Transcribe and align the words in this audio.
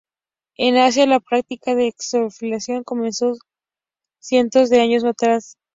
En 0.57 0.77
Asia, 0.77 1.05
la 1.05 1.19
práctica 1.19 1.75
de 1.75 1.85
exfoliación 1.89 2.83
comenzó 2.83 3.35
cientos 4.19 4.71
de 4.71 4.81
años 4.81 5.03
atrás. 5.03 5.59